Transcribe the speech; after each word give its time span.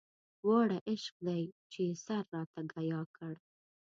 واړه 0.47 0.77
عشق 0.91 1.15
دی 1.27 1.43
چې 1.71 1.81
يې 1.87 1.93
سر 2.05 2.23
راته 2.35 2.61
ګياه 2.71 3.03
کړ 3.15 3.33